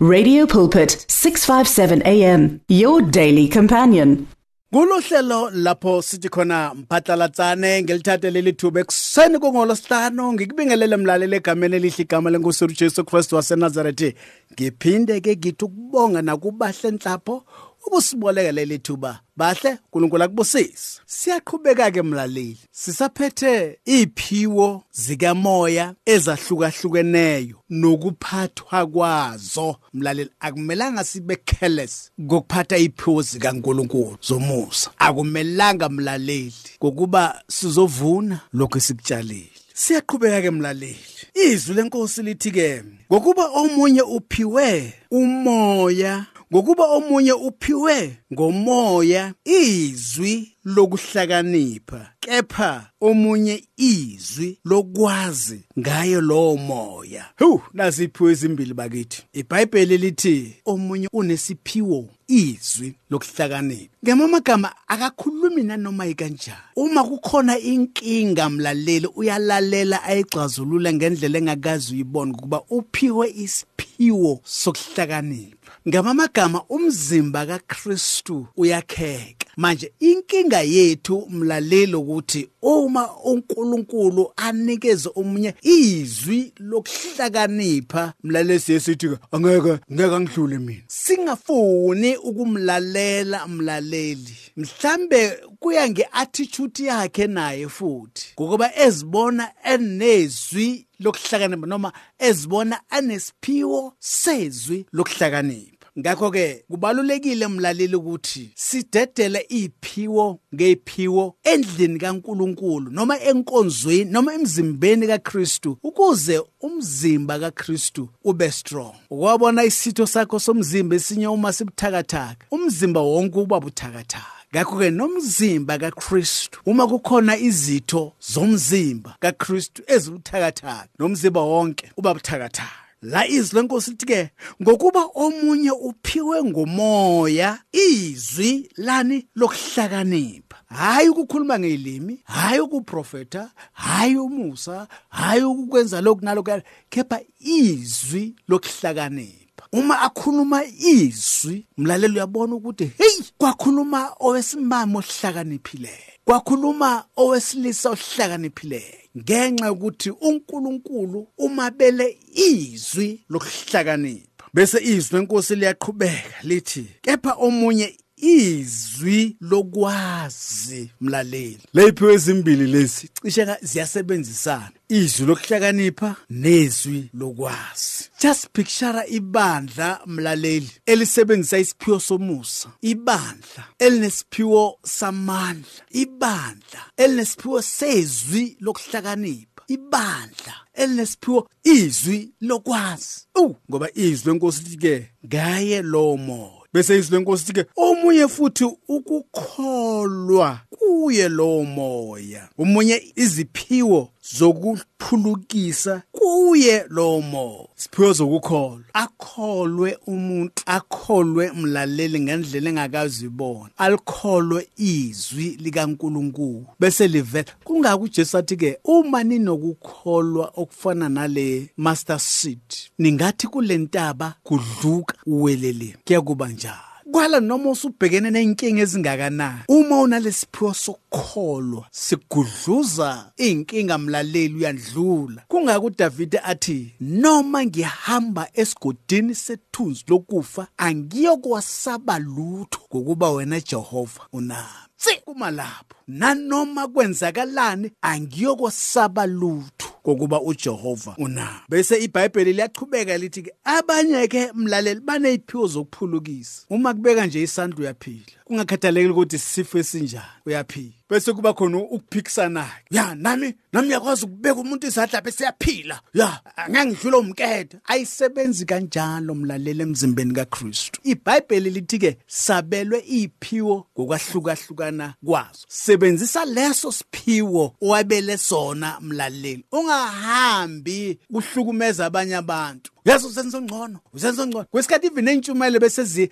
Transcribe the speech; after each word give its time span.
Radio 0.00 0.46
Pulpit 0.46 1.06
657 1.08 2.02
AM 2.06 2.60
your 2.68 3.02
daily 3.02 3.48
companion. 3.48 4.28
Kulohlelo 4.72 5.50
lapho 5.50 6.02
sithi 6.02 6.28
khona 6.28 6.74
mphatlalatsane 6.74 7.82
ngelithathe 7.82 8.30
leli 8.30 8.52
thuba 8.52 8.80
ekuseni 8.80 9.38
kongolosihlanu 9.38 10.32
ngikubingelele 10.32 10.96
mlaleli 10.96 11.36
egameni 11.36 11.76
elihle 11.76 12.02
igama 12.02 12.30
lenkosi 12.30 12.64
uJesu 12.64 13.04
Kristu 13.04 13.36
waseNazaretha 13.36 14.12
ngiphinde 14.52 15.20
ke 15.20 15.36
ngithi 15.36 15.64
ukubonga 15.64 16.22
nakubahle 16.22 16.90
nhlapho 16.90 17.44
ukusiboleka 17.88 18.52
leli 18.52 18.78
thuba 18.78 19.20
bahle 19.36 19.70
uNkulunkulu 19.70 20.24
akubusise. 20.24 21.00
Siyaqhubeka 21.06 21.90
ke 21.90 22.02
mlaleli. 22.02 22.58
Sisaphethe 22.72 23.78
iphiwo 23.84 24.82
zikamoya 24.92 25.94
ezahlukahlukeneyo 26.06 27.56
nokuphathwa 27.70 28.86
kwazo. 28.86 29.76
Mlaleli 29.94 30.30
akumelanga 30.40 31.04
sibe 31.04 31.36
careless 31.36 32.10
ngokuphatha 32.20 32.76
iphiwo 32.76 33.22
zikaNkulunkulu 33.22 34.18
zomusa. 34.22 34.90
Akumelanga 34.98 35.88
mlaleli 35.88 36.54
ngokuba 36.84 37.42
sizovuna 37.48 38.40
lokho 38.52 38.78
esikutshalile. 38.78 39.50
Siyaqhubeka 39.74 40.42
ke 40.42 40.50
mlaleli. 40.50 40.98
Izwi 41.34 41.74
lenkosi 41.74 42.22
lithi 42.22 42.50
ke 42.50 42.82
ngokuba 43.12 43.44
omunye 43.46 44.02
uphiwe 44.02 44.94
umoya 45.10 46.26
ngokuba 46.52 46.84
omunye 46.84 47.32
uphiwe 47.32 48.16
ngomoya 48.32 49.34
izwi 49.44 50.52
lokuhlakanipha 50.64 52.12
kepha 52.20 52.90
omunye 53.00 53.64
izwi 53.76 54.58
lokwazi 54.64 55.60
ngayo 55.78 56.20
lowo 56.20 56.56
moya. 56.56 57.24
Hu 57.38 57.60
nasiphiwe 57.74 58.32
ezimbili 58.32 58.74
bakithi. 58.74 59.22
iBhayibheli 59.32 59.96
lithi 59.96 60.56
omunye 60.64 61.08
unesiphiwo 61.12 62.08
izwi 62.28 62.94
lokuhlakanipha. 63.10 63.94
Ngemamagama 64.04 64.72
akakhulumi 64.88 65.62
nanoma 65.62 66.06
ikanjani. 66.06 66.58
Uma 66.76 67.04
kukhona 67.04 67.58
inkinga 67.58 68.50
mlaleli 68.50 69.06
uyalalela 69.06 70.02
ayixazulula 70.02 70.92
ngendlela 70.92 71.38
engakazi 71.38 71.94
uyibona 71.94 72.32
ukuba 72.32 72.62
uphiwe 72.70 73.30
isiphiwo 73.30 74.40
sokuhlakanipha. 74.44 75.57
Ngamamagama 75.86 76.62
umzimba 76.68 77.46
kaKristu 77.46 78.46
uyakheka. 78.56 79.37
Manje 79.58 79.92
inkinga 80.00 80.60
yethu 80.60 81.26
mlaleli 81.30 81.94
ukuthi 81.94 82.48
uma 82.62 83.16
uNkulunkulu 83.24 84.32
anikeze 84.36 85.10
omunye 85.14 85.54
izwi 85.62 86.52
lokuhlakanipha 86.58 88.12
mlaleli 88.24 88.60
siyesithi 88.60 89.08
angeke 89.32 89.78
ngeke 89.92 90.20
ngidlule 90.20 90.58
mina. 90.58 90.82
Singafuni 90.86 92.16
ukumlalela 92.16 93.46
mlaleli. 93.46 94.36
Mhlambe 94.56 95.30
kuya 95.60 95.88
ngeattitude 95.90 96.84
yakhe 96.84 97.26
naye 97.26 97.68
futhi. 97.68 98.26
Ngokuba 98.40 98.76
ezibona 98.76 99.50
enezwi 99.64 100.86
lokuhlakanipha 101.00 101.66
noma 101.66 101.92
ezibona 102.18 102.80
anesiphiwo 102.90 103.94
sezwi 103.98 104.86
lokuhlakanipha. 104.92 105.77
Ngakho 105.98 106.30
ke 106.30 106.64
kubalulekile 106.70 107.48
mlaleli 107.48 107.96
ukuthi 107.96 108.50
sidedele 108.54 109.46
iphiwo 109.48 110.38
ngephiwo 110.54 111.36
endlini 111.42 111.98
kaNkuluNkulu 111.98 112.90
noma 112.90 113.20
enkonzweni 113.20 114.10
noma 114.10 114.34
emzimbeni 114.34 115.06
kaKristu 115.06 115.78
ukuze 115.82 116.42
umzimba 116.60 117.38
kaKristu 117.38 118.08
ube 118.24 118.50
strong. 118.50 118.94
Ukwabona 119.10 119.64
isitho 119.64 120.06
sakho 120.06 120.38
somzimba 120.38 120.96
esinye 120.96 121.26
uma 121.26 121.52
sibuthakathaka 121.52 122.46
umzimba 122.50 123.00
wonke 123.00 123.38
uba 123.38 123.60
buthakathaka. 123.60 124.38
Ngakho 124.54 124.78
ke 124.78 124.90
nomzimba 124.90 125.78
kaKristu 125.78 126.60
uma 126.66 126.86
kukhona 126.86 127.36
izitho 127.36 128.12
zomzimba 128.20 129.16
kaKristu 129.20 129.82
ezibuthakathaka 129.86 130.88
nomzimba 130.98 131.40
wonke 131.40 131.92
uba 131.96 132.14
buthakathaka. 132.14 132.87
La 133.02 133.26
izwi 133.26 133.60
lenkosi 133.60 133.90
lithi 133.90 134.06
ke 134.06 134.30
ngokuba 134.62 135.02
omunye 135.14 135.70
uphiwe 135.70 136.44
ngomoya 136.44 137.58
izwi 137.72 138.70
lani 138.76 139.26
lokuhlakanipha. 139.34 140.56
Hayi 140.66 141.08
ukukhuluma 141.08 141.58
ngelimi 141.58 142.20
hayi 142.24 142.60
ukuprofeta 142.60 143.50
hayi 143.72 144.16
umusa 144.16 144.88
hayi 145.08 145.42
ukwenza 145.42 146.00
lokhu 146.00 146.24
nalokho 146.24 146.60
kepha 146.90 147.20
izwi 147.40 148.34
lokuhlakanipha. 148.48 149.47
Uma 149.72 150.00
akhuluma 150.00 150.64
izwi 150.64 151.66
mlaleli 151.76 152.14
uyabona 152.14 152.54
ukuthi 152.54 152.84
hey! 152.84 153.22
Kwakhuluma 153.38 154.10
owesimamo 154.20 154.98
ohlakaniphileyo 154.98 156.12
kwakhuluma 156.24 157.04
owesilisa 157.16 157.90
ohlakaniphileyo 157.90 158.98
ngenxa 159.18 159.66
yokuthi 159.66 160.10
uNkulunkulu 160.10 161.28
umabele 161.38 162.18
izwi 162.34 163.20
lokuhlakanipha. 163.28 164.44
Bese 164.54 164.78
izwi 164.84 165.18
lenkosi 165.18 165.56
liyaqhubeka 165.56 166.36
lithi 166.42 166.84
kepha 167.02 167.32
omunye 167.32 167.96
izwi 168.20 169.36
lokwazi 169.40 170.90
mlaleli. 171.00 171.58
Lephiwe 171.74 172.14
ezimbili 172.14 172.66
lezi? 172.66 173.08
Cishe 173.22 173.56
ziyasebenzisana. 173.62 174.70
Izwi 174.88 175.26
lokuhlakanipha 175.26 176.16
nezwi 176.30 177.10
lokwazi. 177.14 178.10
Just 178.22 178.48
picture 178.52 179.04
ibandla 179.08 180.00
mlaleli 180.06 180.70
elisebenzisa 180.86 181.58
isiphiwo 181.58 182.00
somusa. 182.00 182.68
Ibandla. 182.82 183.64
Elinesiphiwo 183.78 184.78
samandla. 184.84 185.84
Ibandla. 185.90 186.80
Elinesiphiwo 186.96 187.62
sezwi 187.62 188.56
lokuhlakanipha. 188.60 189.62
Ibandla. 189.68 190.54
Elinesiphiwo 190.74 191.48
izwi 191.64 192.30
lokwazi. 192.40 193.26
Uh 193.34 193.56
ngoba 193.70 193.88
izwi 193.94 194.32
lenkosi 194.32 194.62
lithi 194.62 194.76
ke 194.76 195.10
ngaye 195.26 195.82
lo 195.82 196.16
moya. 196.16 196.57
Bese 196.72 196.98
izwi 196.98 197.16
lenkosi 197.16 197.44
lithi 197.46 197.52
ke 197.52 197.70
omunye 197.76 198.28
futhi 198.28 198.64
ukukholwa 198.88 200.60
kuye 200.88 201.28
lo 201.28 201.64
moya 201.64 202.48
umunye 202.58 203.02
iziphiwo 203.16 204.08
zokuphulukisa 204.38 206.02
kuye 206.12 206.84
lo 206.88 207.20
moya. 207.20 207.68
Siphiwo 207.74 208.12
zokukholwa. 208.12 208.84
Akholwe 208.92 209.98
umuntu 210.06 210.62
akholwe 210.66 211.52
mlaleli 211.52 212.20
ngendlela 212.20 212.70
engakazi 212.70 213.26
ibona 213.26 213.70
alikholwe 213.76 214.68
izwi 214.76 215.56
likaNkuluNkulu 215.60 216.66
bese 216.80 217.08
livela. 217.08 217.52
Kungaka 217.64 217.96
uJesu 217.96 218.38
athi 218.38 218.56
ke 218.56 218.78
uma 218.84 219.24
ninokukholwa 219.24 220.52
okufana 220.56 221.08
nale 221.08 221.70
master 221.76 222.20
seed 222.20 222.60
ningathi 222.98 223.46
kulentaba 223.46 224.34
kudluka 224.42 225.14
uwelele. 225.26 225.96
Kuyakuba 226.04 226.48
njalo. 226.48 226.87
Kwala 227.12 227.40
noma 227.40 227.70
usubhekene 227.70 228.30
nenkinga 228.30 228.82
ezingakanani 228.82 229.60
uma 229.68 230.00
unalesiphiwo 230.00 230.74
sokukholwa 230.74 231.86
sigudluza 231.90 233.32
inkinga 233.36 233.98
mlaleli 233.98 234.54
uyandlula. 234.54 235.42
Kungaka 235.48 235.80
uDavide 235.80 236.38
athi 236.38 236.94
noma 237.00 237.64
ngihamba 237.64 238.48
esigodini 238.54 239.34
sethunzi 239.34 240.04
lokufa 240.08 240.66
angiyokwasaba 240.76 242.18
lutho 242.18 242.80
ngokuba 242.94 243.30
wena 243.30 243.60
Jehova 243.60 244.20
unami. 244.32 244.87
Tsi 244.98 245.20
kuma 245.24 245.50
lapho 245.50 245.96
nanoma 246.08 246.88
kwenzakalani 246.88 247.90
angiyokwasaba 248.02 249.26
lutho 249.26 249.88
kokuba 250.02 250.40
uJehova 250.40 251.14
unami. 251.18 251.60
Bese 251.68 251.96
iBhayibheli 252.04 252.52
liyachubeka 252.52 253.18
lithi 253.18 253.42
ke 253.42 253.52
abanye 253.64 254.28
ke 254.28 254.52
mlaleli 254.54 255.00
baneziphiwo 255.00 255.66
zokuphulukisa. 255.66 256.62
Uma 256.70 256.94
kubeka 256.94 257.26
nje 257.26 257.42
isandla 257.42 257.78
uyaphila. 257.78 258.24
Kungakhathalekile 258.44 259.12
ukuthi 259.12 259.38
sifo 259.38 259.78
esinjani 259.78 260.24
uyaphila. 260.46 260.92
Bese 261.10 261.32
kuba 261.32 261.52
khona 261.54 261.78
ukuphikisana 261.78 262.70
ya 262.90 263.14
nami 263.14 263.54
nami 263.72 263.92
yakwazi 263.92 264.24
ukubeka 264.24 264.60
umuntu 264.60 264.86
izandla 264.86 265.20
bese 265.20 265.44
yaphila 265.44 266.00
ya 266.14 266.40
angangidlula 266.56 267.18
umkethe 267.18 267.78
ayisebenzi 267.84 268.64
kanjalo 268.66 269.34
mlaleli 269.34 269.82
emzimbeni 269.82 270.34
kaKristu. 270.34 271.00
iBhayibheli 271.04 271.70
lithi 271.70 271.98
ke 271.98 272.18
sabelwe 272.26 272.98
iphiwo 273.06 273.86
ngokwahlukahlukana 273.92 275.14
kwazo. 275.24 275.64
Sebenzisa 275.68 276.44
leso 276.44 276.92
siphiwo 276.92 277.74
owabele 277.82 278.38
sona 278.38 279.00
mlaleli. 279.00 279.64
Ungahambi 279.72 281.18
kuhlukumeza 281.32 282.06
abanye 282.06 282.36
abantu. 282.36 282.92
Yazi 283.04 283.26
usenza 283.26 283.60
ngcono 283.60 283.98
usenza 284.12 284.46
ngcono 284.46 284.64
kwesikhathi 284.64 285.06
even 285.06 285.24
nentshumayelo 285.24 285.80
bese 285.80 286.30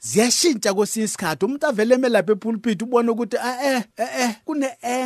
ziyashintsha 0.00 0.74
kwesinye 0.74 1.04
isikhathi. 1.04 1.44
Umuntu 1.44 1.66
avele 1.66 1.94
emelapha 1.94 2.32
epulpit 2.32 2.82
ubona 2.82 3.12
ukuthi 3.12 3.36
eh 3.36 3.82
eh 3.96 4.08
eh. 4.20 4.34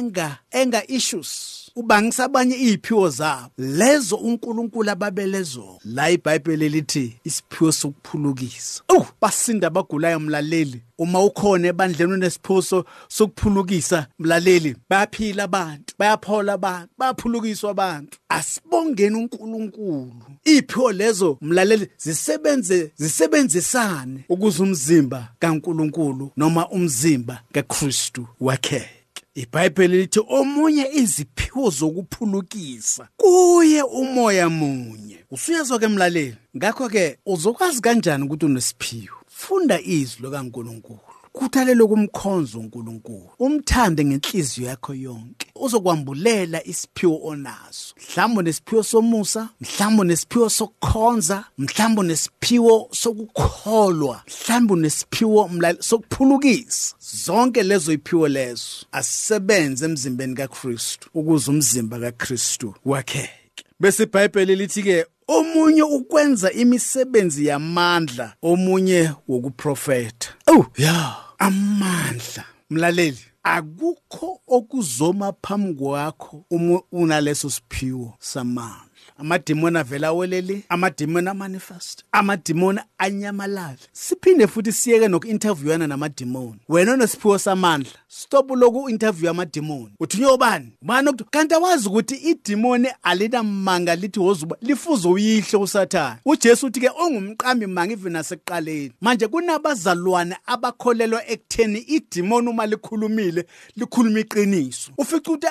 Kune 0.09 0.23
anger 0.23 0.39
anger 0.53 0.83
issues. 0.89 1.71
Ubangisa 1.77 2.25
abanye 2.25 2.57
iziphiwo 2.57 3.11
zabo. 3.11 3.51
Lezo 3.59 4.17
uNkulunkulu 4.17 4.91
ababelezo. 4.91 5.79
La 5.85 6.11
iBhayibheli 6.11 6.69
lithi 6.69 7.17
isiphiwo 7.25 7.73
sokuphulukisa. 7.73 8.83
Uh 8.89 9.07
basinda 9.21 9.67
abagulayo 9.67 10.21
mlaleli. 10.21 10.83
Uma 10.99 11.25
ukhona 11.25 11.69
ebandleni 11.69 12.13
unesiphuso 12.13 12.85
sokuphulukisa 13.09 14.07
mlaleli 14.19 14.77
bayaphila 14.91 15.45
abantu 15.45 15.95
bayaphola 15.99 16.53
abantu 16.53 16.91
bayaphulukiswa 16.99 17.71
abantu. 17.71 18.19
Asibongeni 18.29 19.17
uNkulunkulu. 19.17 20.23
Iphiwo 20.45 20.93
lezo 20.93 21.39
mlaleli 21.41 21.89
zisebenze 21.99 22.93
zisebenzisane 22.97 24.25
ukuze 24.29 24.63
umzimba 24.63 25.29
kaNkulunkulu 25.39 26.33
noma 26.37 26.69
umzimba 26.69 27.41
kaKristu 27.53 28.27
wakheke 28.41 28.98
iBhayibheli 29.43 29.97
lithi 29.99 30.21
omunye 30.29 30.85
iziphiwo 31.01 31.71
zokuphulukisa 31.71 33.09
kuye 33.17 33.83
umoya 33.83 34.49
munye. 34.49 35.19
Usuyezwa 35.31 35.79
ke 35.79 35.89
mlaleli 35.89 36.37
ngakho 36.57 36.89
ke 36.89 37.19
uzokwazi 37.27 37.81
kanjani 37.81 38.25
ukuthi 38.25 38.47
unesiphiwo? 38.47 39.17
Funda 39.29 39.81
izwi 39.81 40.23
lokaNkulunkulu 40.23 41.08
khuthalele 41.39 41.85
kumkhonza 41.87 42.59
uNkulunkulu 42.59 43.31
umthande 43.39 44.05
ngenhliziyo 44.05 44.69
yakho 44.69 44.95
yonke. 44.95 45.47
Uzokwambulela 45.55 46.67
isiphiwo 46.67 47.21
onaso. 47.25 47.95
Mhlawumbe 47.97 48.43
nesiphiwo 48.43 48.83
somusa 48.83 49.49
mhlawumbe 49.61 50.05
nesiphiwo 50.05 50.49
sokukhonza 50.51 51.45
mhlawumbe 51.59 52.03
nesiphiwo 52.03 52.89
sokukholwa 52.93 54.23
mhlawumbe 54.27 54.75
nesiphiwo 54.75 55.51
sokuphulukisa. 55.81 56.95
Zonke 57.25 57.63
lezo 57.63 57.93
iphiwo 57.93 58.29
lezo 58.29 58.87
asisebenze 58.93 59.85
emzimbeni 59.85 60.35
kaKristu 60.35 61.11
ukuze 61.15 61.51
umzimba 61.51 61.99
kaKristu 62.01 62.75
wakheke. 62.85 63.65
Bese 63.81 64.03
iBhayibheli 64.03 64.57
lithi 64.57 64.83
ke 64.83 65.07
omunye 65.29 65.83
ukwenza 65.83 66.53
imisebenzi 66.53 67.47
yamandla 67.47 68.35
omunye 68.43 69.11
wokuprofeta 69.29 70.29
oh 70.47 70.67
ya. 70.77 71.28
Amandla. 71.39 72.45
Mlaleli. 72.71 73.25
Akukho 73.43 74.41
okuzoma 74.47 75.33
phambi 75.43 75.75
kwakho 75.75 76.45
uma 76.51 76.83
unaleso 76.93 77.51
siphiwo 77.51 78.15
samandla. 78.19 78.88
Amadimoni 79.19 79.79
avela 79.79 80.09
awelele 80.09 80.65
amadimoni 80.69 81.29
amanifest 81.29 82.05
amadimoni 82.13 82.81
anyamalala 82.99 83.77
siphinde 83.93 84.47
futhi 84.47 84.73
siyeke 84.73 85.09
noku-interviewana 85.09 85.87
namadimoni. 85.87 86.61
Wena 86.69 86.93
onesiphiwo 86.93 87.39
samandla 87.39 87.93
stop 88.09 88.51
loku 88.51 88.91
interview 88.91 89.31
amadimoni. 89.31 89.93
Uthi 90.01 90.19
nyobani 90.19 90.73
ubani 90.83 91.09
okuthi 91.09 91.25
kanti 91.31 91.55
awazi 91.55 91.89
ukuthi 91.89 92.15
idimoni 92.15 92.89
alinamanga 93.03 93.95
lithi 93.95 94.21
wozuba 94.21 94.57
lifuze 94.61 95.09
uyihle 95.09 95.59
usathane. 95.59 96.21
Ujesu 96.25 96.67
uthi 96.67 96.81
ke 96.81 96.89
ongumqambi 96.89 97.67
manga 97.67 97.93
even 97.93 98.13
nasekuqaleni. 98.13 98.93
Manje 99.01 99.27
kunabazalwane 99.27 100.37
abakholelwa 100.47 101.29
ekutheni 101.29 101.79
idimoni 101.79 102.49
uma 102.49 102.67
likhulumile 102.67 103.45
likhuluma 103.77 104.21
iqiniso. 104.21 104.91
Ufica 104.99 105.31
ukuthi 105.31 105.47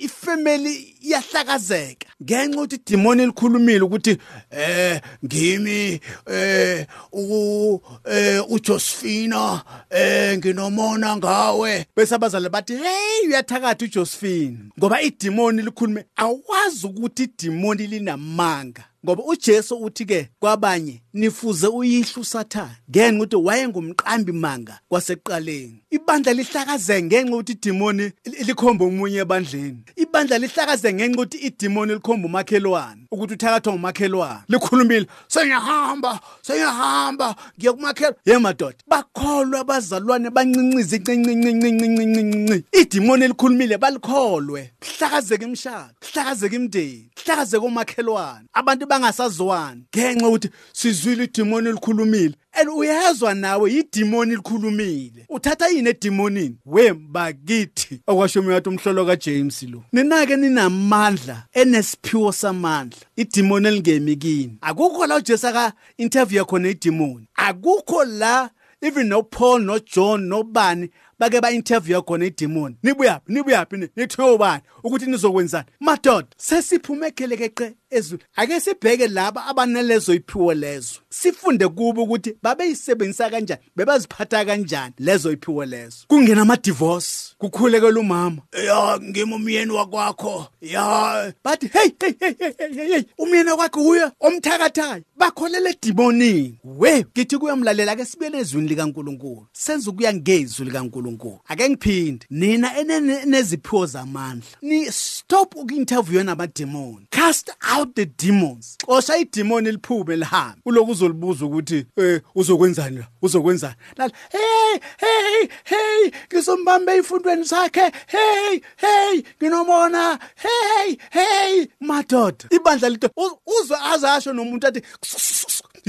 ifamily 0.00 0.94
iyahlakazeka. 1.02 2.08
Ngenxa 2.22 2.60
ukuthi 2.60 2.78
idimoni 2.88 3.26
likhulumile 3.26 3.80
ukuthi 3.80 4.18
eh 4.50 5.00
ngimi 5.24 6.00
eh 6.26 6.86
u 7.12 7.80
eh 8.04 8.50
uJosephina 8.50 9.62
eh 9.90 10.38
nginomona 10.38 11.16
ngawe. 11.16 11.86
Bese 11.96 12.14
abazali 12.14 12.48
bathi 12.48 12.76
hey 12.76 13.28
uyathakatha 13.28 13.84
uJosephine 13.84 14.58
ngoba 14.78 15.02
idimoni 15.02 15.62
likhulume 15.62 16.04
awazi 16.16 16.86
ukuthi 16.86 17.22
idimoni 17.22 17.86
linamanga. 17.86 18.84
Ngoba 19.04 19.22
uJesu 19.24 19.76
uthi 19.76 20.04
ke 20.04 20.28
kwabanye 20.40 21.02
nifuze 21.12 21.66
uyihle 21.66 22.20
usathane. 22.20 22.76
Ngenxa 22.90 23.16
ukuthi 23.16 23.36
wayengumqambi 23.36 24.32
manga 24.32 24.80
kwasekuqaleni. 24.88 25.82
Ibandla 25.90 26.32
lihlakaze 26.32 27.02
ngenxa 27.02 27.34
ukuthi 27.34 27.52
idimoni 27.52 28.12
likhomba 28.46 28.84
umunye 28.84 29.18
ebandleni. 29.18 29.82
Ibandla 29.96 30.38
lihlakaze 30.38 30.92
ngenxa 30.92 31.14
ukuthi 31.14 31.38
idimoni 31.38 31.94
likhomba 31.94 32.26
umakhelwane. 32.26 33.02
Ukuthi 33.10 33.34
uthakathwa 33.34 33.72
ngumakhelwane 33.72 34.42
likhulumile. 34.48 35.06
Sengiyahamba 35.28 36.20
sengiyahamba 36.42 37.36
ngiye 37.58 37.72
kumakhelwane. 37.72 38.18
Ye 38.24 38.38
madoda 38.38 38.76
bakholwa 38.86 39.60
abazalwane 39.60 40.30
bancincize 40.30 40.98
cincincincincincincinci 40.98 42.64
idimoni 42.72 43.28
likhulumile 43.28 43.78
balikholwe. 43.78 44.72
Hlakazeke 44.80 45.44
imshado 45.44 45.94
hlakazeke 46.12 46.56
imndeni 46.56 47.10
hlakazeke 47.24 47.66
umakhelwane 47.66 48.46
abantu 48.52 48.86
bangasazwani 48.86 49.82
ngenxa 49.96 50.28
ukuthi 50.28 50.50
sizwile 50.72 51.24
idimoni 51.24 51.72
likhulumile 51.72 52.34
and 52.52 52.68
uyezwa 52.68 53.34
nawe 53.34 53.72
idimoni 53.72 54.36
likhulumile. 54.36 55.26
Uthatha 55.28 55.68
yini 55.68 55.88
edimonini? 55.88 56.56
Wembakithi 56.66 58.00
okwasho 58.06 58.40
umuntu 58.40 58.70
umhlolo 58.70 59.06
kaJames 59.06 59.62
lo. 59.62 59.82
Ninake 59.92 60.36
ninamandla 60.36 61.44
enesiphiwo 61.52 62.32
samandla. 62.32 63.00
Idimoni 63.16 63.68
elingemi 63.68 64.16
kini. 64.16 64.58
Akukho 64.60 65.06
la 65.06 65.16
uJesu 65.16 65.46
aka 65.48 65.72
interview 65.98 66.44
khona 66.44 66.68
idimoni. 66.68 67.28
Akukho 67.36 68.04
la 68.04 68.50
even 68.80 69.08
no 69.08 69.22
Paul 69.22 69.62
no 69.62 69.78
John 69.78 70.28
nobani 70.28 70.90
bake 71.18 71.40
ba-interview 71.40 72.02
khona 72.02 72.24
idemoni 72.26 72.76
nibuyaphi? 72.82 73.32
Nibuyaphi? 73.32 73.88
Nithiwe 73.96 74.30
ubani? 74.30 74.62
Ukuthi 74.84 75.06
nizokwenzani? 75.06 75.66
Madoda 75.80 76.28
sesiphume 76.36 77.06
ekhelekeqe 77.06 77.74
ezulu 77.90 78.22
ake 78.36 78.60
sibheke 78.60 79.08
laba 79.08 79.46
abanalezo 79.46 80.14
iphiwo 80.14 80.54
lezo. 80.54 80.94
Sifunde 81.10 81.68
kubo 81.68 82.02
ukuthi 82.02 82.36
babeyisebenzisa 82.42 83.30
kanjani 83.30 83.60
bebaziphatha 83.76 84.44
kanjani 84.44 84.94
lezo 84.98 85.32
iphiwo 85.32 85.64
lezo. 85.64 85.96
Kungena 86.08 86.42
ama-divorce 86.42 87.34
kukhulekela 87.38 88.00
umama 88.00 88.42
ya 88.66 88.98
ngimi 89.02 89.34
umyeni 89.34 89.72
wakwakho. 89.72 90.46
Ya. 90.60 91.32
Bathi 91.44 91.66
hey 91.66 91.90
hey 92.00 92.12
hey 92.20 92.34
hey 92.38 92.52
hey 92.58 92.88
hey 92.88 93.02
umyeni 93.18 93.50
wakwakho 93.50 93.88
uya 93.88 94.12
omthakathayo 94.20 95.02
bakholela 95.16 95.70
edimonini 95.70 96.58
we 96.64 97.04
ngithi 97.04 97.38
kuyamlalela 97.38 97.92
ake 97.92 98.04
sibuyele 98.04 98.38
ezwini 98.38 98.68
likaNkuluNkulu. 98.68 99.46
Senza 99.52 99.90
ukuya 99.90 100.14
ngezwi 100.14 100.64
likaNkuluNkulu. 100.66 101.07
uNkulunkulu. 101.08 101.40
Ake 101.48 101.68
ngiphinde. 101.70 102.26
Nina 102.30 102.78
eneziphiwo 102.78 103.86
zamandla. 103.86 104.48
Ni 104.62 104.92
stop 104.92 105.56
uku-interview 105.56 106.22
namademoni 106.22 107.06
cast 107.10 107.50
out 107.76 107.94
the 107.94 108.06
demons. 108.06 108.76
Xosha 108.86 109.16
idemoni 109.16 109.72
liphume 109.72 110.16
lihambe. 110.16 110.60
Uloku 110.64 110.90
uzolibuza 110.90 111.46
ukuthi 111.46 111.86
eh 111.96 112.20
uzokwenzani 112.34 112.98
la? 112.98 113.06
Uzokwenzani? 113.22 113.74
Lala 113.96 114.12
hey 114.30 114.80
hey 114.96 115.48
hey 115.64 116.10
ngizombambe 116.32 116.96
ifundweni 116.96 117.44
zakhe. 117.44 117.92
Hey 118.06 118.60
hey 118.76 119.22
nginomona. 119.42 120.18
Hey 120.36 120.96
hey 121.10 121.66
madoda. 121.80 122.44
Ibandla 122.50 122.88
lito 122.88 123.10
uzwe 123.46 123.76
azasho 123.92 124.32
nomuntu 124.32 124.66
athi 124.66 124.82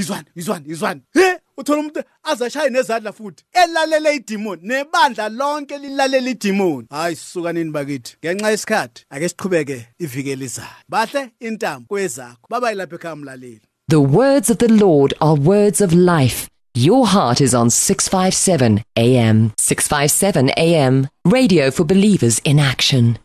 izwani 0.01 0.25
izwani 0.35 0.65
izwani 0.69 1.01
he 1.13 1.39
uthola 1.57 1.79
umuntu 1.79 2.01
azashaye 2.23 2.69
nezandla 2.69 3.11
futhi 3.13 3.43
elalele 3.53 4.15
idemoni 4.15 4.61
nebandla 4.67 5.29
lonke 5.29 5.77
lilalela 5.77 6.29
idemoni 6.29 6.87
hayi 6.89 7.15
sisuka 7.15 7.53
nini 7.53 7.71
bakithi 7.71 8.15
ngenxa 8.25 8.49
yesikhathi 8.51 9.05
ake 9.09 9.29
siqhubeke 9.29 9.87
ivikele 9.99 10.45
izayo 10.45 10.67
bahle 10.89 11.29
intambo 11.39 11.87
kwezakho 11.87 12.47
baba 12.49 12.71
ilapha 12.71 12.95
ekhaya 12.95 13.15
mlaleli 13.15 13.61
The 13.89 14.01
words 14.01 14.49
of 14.51 14.57
the 14.57 14.67
Lord 14.67 15.15
are 15.19 15.33
words 15.33 15.81
of 15.81 15.93
life. 15.93 16.47
Your 16.75 17.07
heart 17.07 17.41
is 17.41 17.55
on 17.55 17.71
657 17.71 18.83
AM. 18.95 19.51
657 19.57 20.51
AM. 20.57 21.07
Radio 21.25 21.71
for 21.71 21.85
believers 21.85 22.39
in 22.43 22.59
action. 22.59 23.17